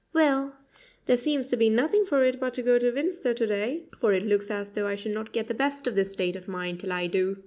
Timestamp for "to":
1.49-1.55, 2.55-2.63, 2.79-2.89, 3.35-3.45